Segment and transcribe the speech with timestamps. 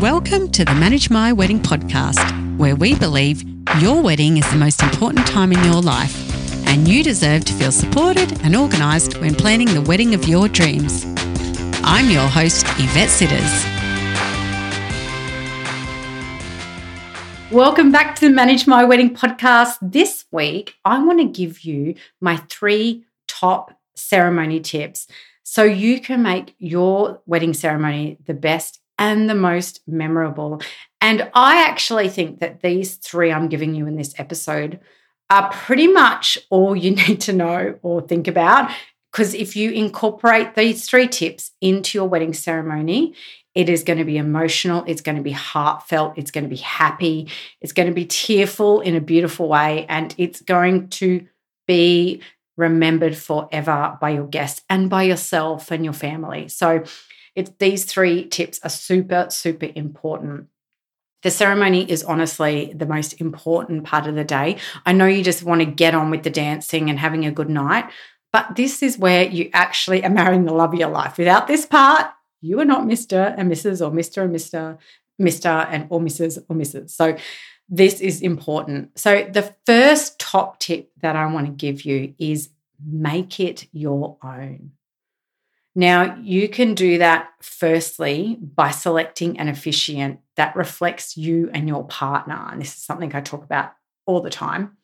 [0.00, 3.44] Welcome to the Manage My Wedding podcast, where we believe
[3.80, 6.16] your wedding is the most important time in your life,
[6.66, 11.04] and you deserve to feel supported and organised when planning the wedding of your dreams.
[11.84, 13.64] I'm your host, Yvette Sitters.
[17.52, 19.76] Welcome back to the Manage My Wedding podcast.
[19.82, 25.08] This week, I want to give you my three top ceremony tips
[25.42, 30.60] so you can make your wedding ceremony the best and the most memorable.
[31.00, 34.78] And I actually think that these three I'm giving you in this episode
[35.30, 38.70] are pretty much all you need to know or think about.
[39.10, 43.14] Because if you incorporate these three tips into your wedding ceremony,
[43.54, 46.56] it is going to be emotional, it's going to be heartfelt, it's going to be
[46.56, 47.28] happy,
[47.60, 51.26] it's going to be tearful in a beautiful way, and it's going to
[51.66, 52.22] be
[52.56, 56.46] remembered forever by your guests and by yourself and your family.
[56.46, 56.84] So,
[57.34, 60.48] it's these three tips are super, super important.
[61.22, 64.56] The ceremony is honestly the most important part of the day.
[64.86, 67.50] I know you just want to get on with the dancing and having a good
[67.50, 67.90] night,
[68.32, 71.18] but this is where you actually are marrying the love of your life.
[71.18, 72.06] Without this part,
[72.40, 73.34] you are not Mr.
[73.36, 73.86] and Mrs.
[73.86, 74.24] or Mr.
[74.24, 74.78] and Mr.
[75.20, 75.66] Mr.
[75.70, 76.38] and or Mrs.
[76.48, 76.90] or Mrs.
[76.90, 77.16] So
[77.68, 78.98] this is important.
[78.98, 82.48] So the first top tip that I want to give you is
[82.84, 84.72] make it your own.
[85.80, 91.86] Now, you can do that firstly by selecting an officiant that reflects you and your
[91.86, 92.50] partner.
[92.52, 93.72] And this is something I talk about
[94.04, 94.76] all the time.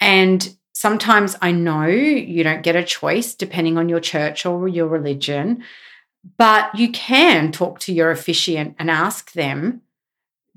[0.00, 4.88] And sometimes I know you don't get a choice depending on your church or your
[4.88, 5.62] religion,
[6.36, 9.82] but you can talk to your officiant and ask them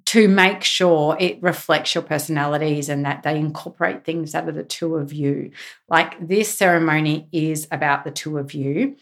[0.05, 4.63] to make sure it reflects your personalities and that they incorporate things out of the
[4.63, 5.51] two of you.
[5.87, 8.97] Like this ceremony is about the two of you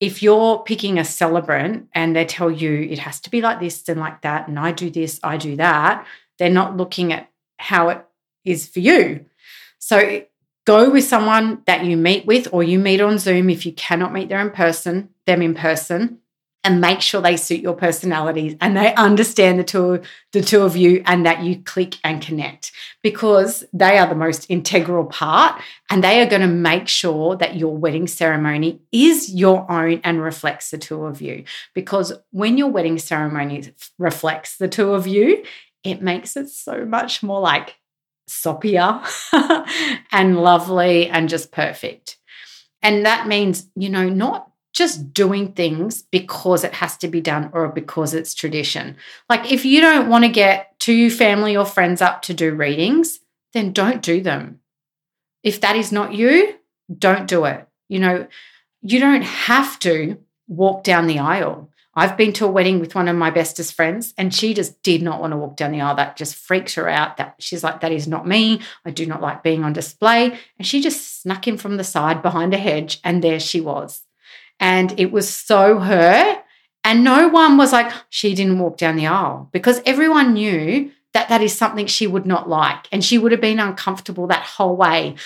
[0.00, 3.88] if you're picking a celebrant and they tell you it has to be like this
[3.88, 6.06] and like that, and I do this, I do that,
[6.38, 8.04] they're not looking at how it
[8.44, 9.24] is for you.
[9.78, 10.24] So
[10.66, 14.12] go with someone that you meet with or you meet on Zoom if you cannot
[14.12, 16.18] meet them in person, them in person
[16.66, 20.76] and make sure they suit your personalities and they understand the two the two of
[20.76, 22.72] you and that you click and connect
[23.02, 27.54] because they are the most integral part and they are going to make sure that
[27.56, 32.68] your wedding ceremony is your own and reflects the two of you because when your
[32.68, 35.44] wedding ceremony reflects the two of you
[35.84, 37.76] it makes it so much more like
[38.28, 39.00] soppier
[40.12, 42.18] and lovely and just perfect.
[42.82, 47.48] And that means you know not just doing things because it has to be done
[47.54, 48.94] or because it's tradition.
[49.28, 53.20] Like if you don't want to get two family or friends up to do readings,
[53.54, 54.60] then don't do them.
[55.42, 56.56] If that is not you,
[56.96, 57.66] don't do it.
[57.88, 58.26] You know,
[58.82, 61.70] you don't have to walk down the aisle.
[61.94, 65.00] I've been to a wedding with one of my bestest friends, and she just did
[65.00, 65.96] not want to walk down the aisle.
[65.96, 67.16] That just freaked her out.
[67.16, 68.60] That she's like, that is not me.
[68.84, 70.38] I do not like being on display.
[70.58, 74.02] And she just snuck in from the side behind a hedge, and there she was.
[74.60, 76.42] And it was so her.
[76.84, 81.28] And no one was like, she didn't walk down the aisle because everyone knew that
[81.28, 82.86] that is something she would not like.
[82.92, 85.16] And she would have been uncomfortable that whole way.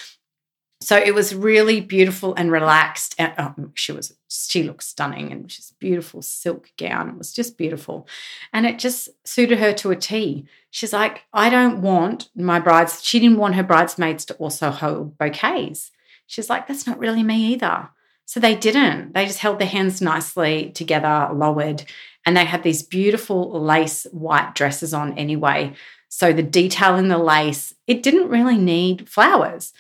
[0.83, 3.15] So it was really beautiful and relaxed.
[3.19, 7.11] And oh, she was, she looked stunning and she's beautiful silk gown.
[7.11, 8.09] It was just beautiful.
[8.53, 10.47] And it just suited her to a T.
[10.71, 15.19] She's like, I don't want my brides, she didn't want her bridesmaids to also hold
[15.19, 15.91] bouquets.
[16.27, 17.91] She's like, that's not really me either.
[18.31, 19.13] So they didn't.
[19.13, 21.83] They just held their hands nicely together, lowered,
[22.25, 25.73] and they had these beautiful lace white dresses on anyway.
[26.09, 29.73] So the detail in the lace, it didn't really need flowers.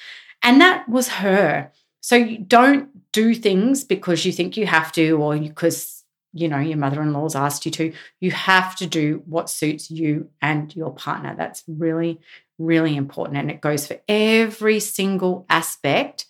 [0.42, 1.70] And that was her.
[2.00, 6.58] So you don't do things because you think you have to or because you know
[6.58, 7.92] your mother-in-law's asked you to.
[8.18, 11.36] You have to do what suits you and your partner.
[11.38, 12.18] That's really
[12.58, 16.26] really important and it goes for every single aspect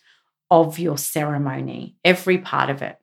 [0.51, 2.97] of your ceremony, every part of it.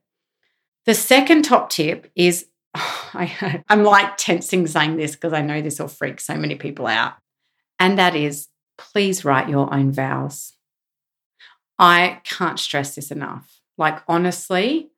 [0.84, 5.80] The second top tip is I, am like tensing saying this because I know this
[5.80, 7.14] will freak so many people out.
[7.80, 10.52] And that is please write your own vows.
[11.78, 13.60] I can't stress this enough.
[13.76, 14.90] Like, honestly,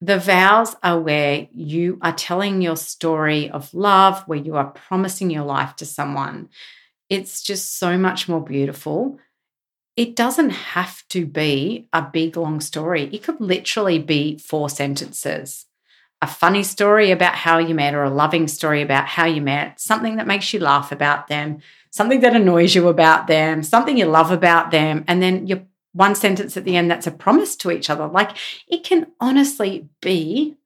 [0.00, 5.30] the vows are where you are telling your story of love, where you are promising
[5.30, 6.48] your life to someone.
[7.08, 9.18] It's just so much more beautiful
[10.00, 13.10] it doesn't have to be a big long story.
[13.12, 15.66] It could literally be four sentences.
[16.22, 19.78] A funny story about how you met, or a loving story about how you met,
[19.78, 21.58] something that makes you laugh about them,
[21.90, 26.14] something that annoys you about them, something you love about them, and then your one
[26.14, 28.06] sentence at the end that's a promise to each other.
[28.06, 28.30] Like
[28.68, 30.56] it can honestly be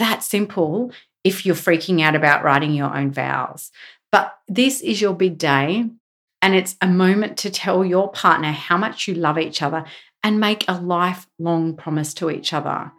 [0.00, 0.90] that simple
[1.22, 3.70] if you're freaking out about writing your own vows.
[4.10, 5.88] But this is your big day.
[6.42, 9.84] And it's a moment to tell your partner how much you love each other
[10.24, 12.92] and make a lifelong promise to each other.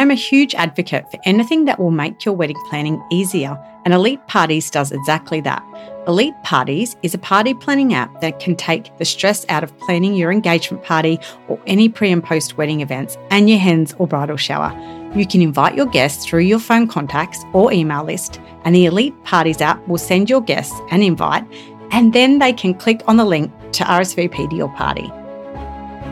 [0.00, 3.92] I am a huge advocate for anything that will make your wedding planning easier, and
[3.92, 5.62] Elite Partyz does exactly that.
[6.08, 10.14] Elite Partyz is a party planning app that can take the stress out of planning
[10.14, 11.18] your engagement party
[11.48, 14.72] or any pre and post wedding events and your hens or bridal shower.
[15.14, 19.22] You can invite your guests through your phone contacts or email list, and the Elite
[19.24, 21.44] Partyz app will send your guests an invite,
[21.90, 25.12] and then they can click on the link to RSVP to your party.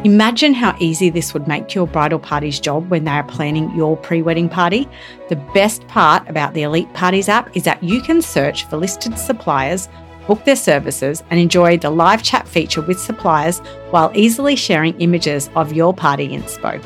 [0.05, 3.97] Imagine how easy this would make your bridal party's job when they are planning your
[3.97, 4.89] pre wedding party.
[5.29, 9.19] The best part about the Elite Partyz app is that you can search for listed
[9.19, 9.89] suppliers,
[10.29, 13.59] book their services, and enjoy the live chat feature with suppliers
[13.91, 16.81] while easily sharing images of your party inspo.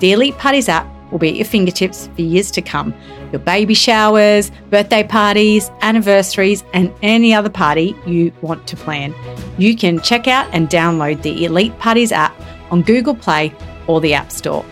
[0.00, 2.92] The Elite Partyz app will be at your fingertips for years to come.
[3.32, 9.14] Your baby showers, birthday parties, anniversaries, and any other party you want to plan.
[9.56, 12.38] You can check out and download the Elite Partyz app
[12.70, 13.54] on Google Play
[13.86, 14.64] or the App Store.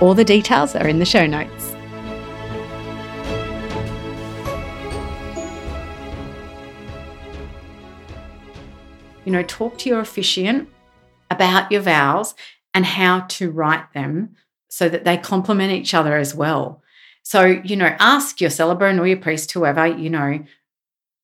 [0.00, 1.74] All the details are in the show notes.
[9.24, 10.68] You know, talk to your officiant
[11.30, 12.34] about your vows
[12.72, 14.36] and how to write them
[14.68, 16.82] so that they complement each other as well.
[17.22, 20.44] So, you know, ask your celebrant or your priest, whoever, you know,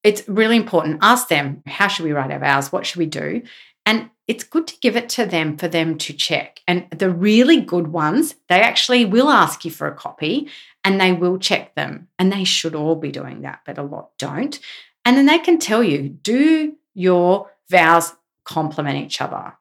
[0.02, 0.98] it's really important.
[1.00, 2.70] Ask them, how should we write our vows?
[2.70, 3.42] What should we do?
[3.86, 6.60] And it's good to give it to them for them to check.
[6.66, 10.48] And the really good ones, they actually will ask you for a copy
[10.82, 12.08] and they will check them.
[12.18, 14.58] And they should all be doing that, but a lot don't.
[15.04, 18.14] And then they can tell you do your vows
[18.44, 19.54] complement each other?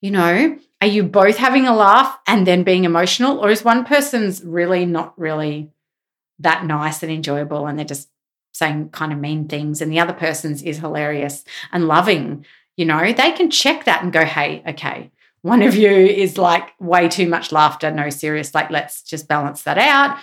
[0.00, 3.38] You know, are you both having a laugh and then being emotional?
[3.38, 5.70] Or is one person's really not really
[6.38, 8.08] that nice and enjoyable and they're just
[8.52, 12.46] saying kind of mean things and the other person's is hilarious and loving?
[12.76, 15.10] You know, they can check that and go, hey, okay,
[15.42, 19.62] one of you is like way too much laughter, no serious, like let's just balance
[19.62, 20.18] that out.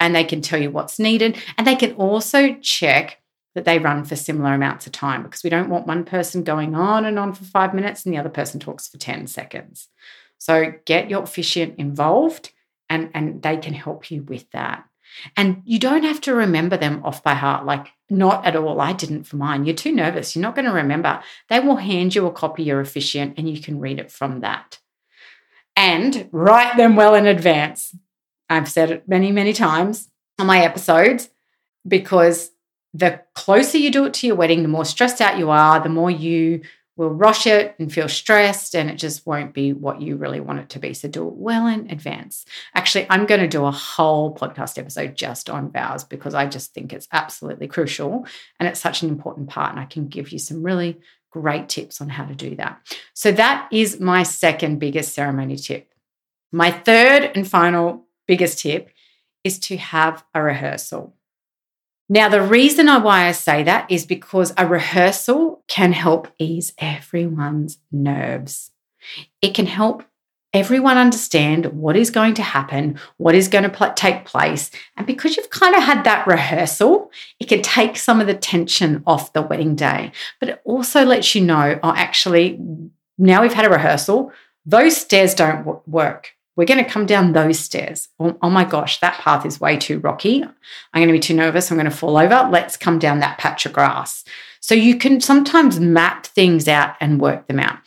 [0.00, 1.38] And they can tell you what's needed.
[1.56, 3.20] And they can also check
[3.54, 6.74] that they run for similar amounts of time because we don't want one person going
[6.74, 9.88] on and on for five minutes and the other person talks for 10 seconds.
[10.38, 12.50] So get your officiant involved
[12.90, 14.84] and, and they can help you with that.
[15.36, 18.80] And you don't have to remember them off by heart, like not at all.
[18.80, 19.64] I didn't for mine.
[19.64, 20.34] You're too nervous.
[20.34, 21.22] You're not going to remember.
[21.48, 24.78] They will hand you a copy, your officiant, and you can read it from that.
[25.76, 27.94] And write them well in advance.
[28.48, 31.30] I've said it many, many times on my episodes
[31.86, 32.50] because
[32.92, 35.88] the closer you do it to your wedding, the more stressed out you are, the
[35.88, 36.62] more you
[36.96, 40.60] will rush it and feel stressed, and it just won't be what you really want
[40.60, 40.94] it to be.
[40.94, 42.44] So do it well in advance.
[42.74, 46.72] Actually, I'm going to do a whole podcast episode just on vows because I just
[46.72, 48.26] think it's absolutely crucial
[48.60, 49.72] and it's such an important part.
[49.72, 51.00] And I can give you some really
[51.30, 52.80] great tips on how to do that.
[53.12, 55.92] So that is my second biggest ceremony tip.
[56.52, 58.90] My third and final biggest tip
[59.42, 61.16] is to have a rehearsal.
[62.08, 67.78] Now, the reason why I say that is because a rehearsal can help ease everyone's
[67.90, 68.70] nerves.
[69.40, 70.04] It can help
[70.52, 74.70] everyone understand what is going to happen, what is going to pl- take place.
[74.96, 77.10] And because you've kind of had that rehearsal,
[77.40, 80.12] it can take some of the tension off the wedding day.
[80.40, 82.58] But it also lets you know, oh, actually,
[83.18, 84.30] now we've had a rehearsal,
[84.64, 88.08] those stairs don't w- work we're going to come down those stairs.
[88.20, 90.42] Oh, oh, my gosh, that path is way too rocky.
[90.42, 90.52] I'm
[91.00, 91.70] going to be too nervous.
[91.70, 92.48] I'm going to fall over.
[92.50, 94.24] Let's come down that patch of grass.
[94.60, 97.78] So you can sometimes map things out and work them out.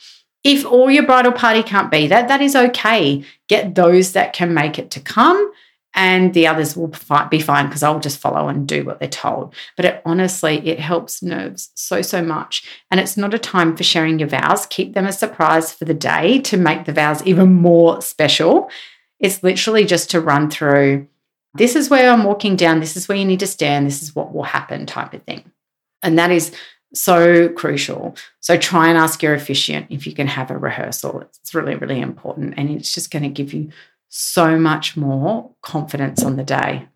[0.44, 3.24] If all your bridal party can't be that, that is okay.
[3.48, 5.52] Get those that can make it to come
[5.98, 6.92] and the others will
[7.28, 9.52] be fine because I'll just follow and do what they're told.
[9.76, 12.64] But it, honestly, it helps nerves so, so much.
[12.92, 14.64] And it's not a time for sharing your vows.
[14.66, 18.70] Keep them a surprise for the day to make the vows even more special.
[19.18, 21.08] It's literally just to run through
[21.54, 24.14] this is where I'm walking down, this is where you need to stand, this is
[24.14, 25.50] what will happen type of thing.
[26.02, 26.54] And that is
[26.94, 28.14] so crucial.
[28.38, 31.22] So try and ask your officiant if you can have a rehearsal.
[31.22, 32.54] It's really, really important.
[32.56, 33.70] And it's just going to give you
[34.08, 36.88] so much more confidence on the day.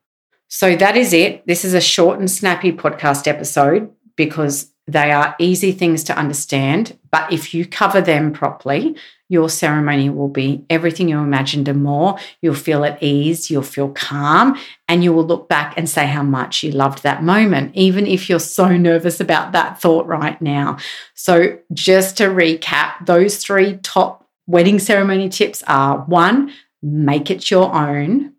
[0.48, 1.46] So that is it.
[1.46, 6.98] This is a short and snappy podcast episode because they are easy things to understand.
[7.10, 8.96] But if you cover them properly,
[9.28, 12.18] your ceremony will be everything you imagined and more.
[12.42, 16.22] You'll feel at ease, you'll feel calm, and you will look back and say how
[16.22, 20.76] much you loved that moment, even if you're so nervous about that thought right now.
[21.14, 27.74] So, just to recap, those three top wedding ceremony tips are one, make it your
[27.74, 28.34] own.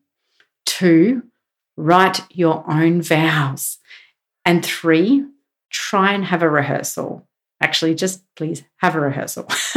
[0.65, 1.23] Two,
[1.77, 3.77] write your own vows.
[4.45, 5.25] And three,
[5.69, 7.27] try and have a rehearsal.
[7.61, 9.47] Actually, just please have a rehearsal.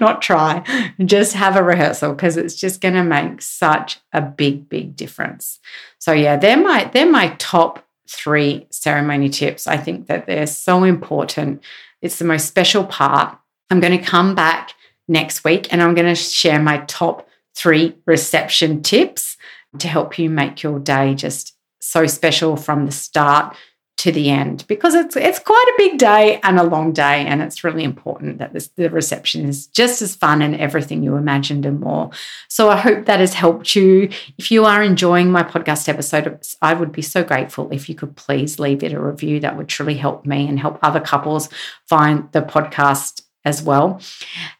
[0.00, 4.68] Not try, just have a rehearsal because it's just going to make such a big,
[4.68, 5.58] big difference.
[5.98, 9.66] So yeah, they're my they're my top three ceremony tips.
[9.66, 11.62] I think that they're so important.
[12.00, 13.38] It's the most special part.
[13.70, 14.74] I'm going to come back
[15.08, 19.36] next week and I'm going to share my top three reception tips
[19.78, 23.56] to help you make your day just so special from the start
[23.96, 24.64] to the end.
[24.66, 28.38] Because it's it's quite a big day and a long day and it's really important
[28.38, 32.10] that this, the reception is just as fun and everything you imagined and more.
[32.48, 34.10] So i hope that has helped you.
[34.36, 38.16] If you are enjoying my podcast episode i would be so grateful if you could
[38.16, 39.40] please leave it a review.
[39.40, 41.48] That would truly help me and help other couples
[41.86, 44.00] find the podcast as well.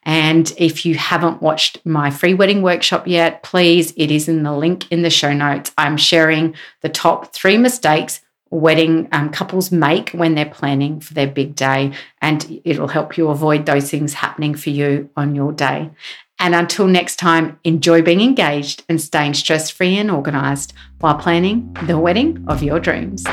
[0.03, 4.55] And if you haven't watched my free wedding workshop yet, please, it is in the
[4.55, 5.71] link in the show notes.
[5.77, 11.27] I'm sharing the top three mistakes wedding um, couples make when they're planning for their
[11.27, 15.89] big day, and it'll help you avoid those things happening for you on your day.
[16.39, 21.75] And until next time, enjoy being engaged and staying stress free and organized while planning
[21.87, 23.25] the wedding of your dreams.